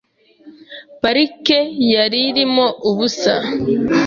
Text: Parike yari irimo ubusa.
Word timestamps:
Parike 1.01 1.59
yari 1.93 2.19
irimo 2.29 2.65
ubusa. 2.89 3.33